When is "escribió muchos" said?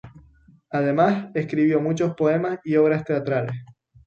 1.35-2.15